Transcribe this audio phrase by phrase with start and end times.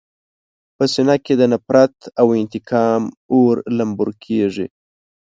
[0.75, 3.01] په سینه کې د نفرت او انتقام
[3.33, 4.67] اور لمبور کېږي.